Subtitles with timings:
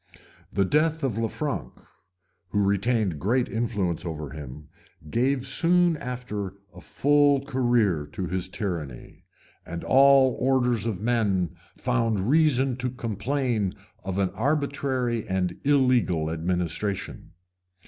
[0.51, 1.73] The death of Lanfranc,
[2.49, 4.67] who retained great influence over him,
[5.11, 9.25] gave soon after a full career to his tyranny;
[9.63, 17.33] and all orders of men found reason to complain of an arbitrary and illegal administration.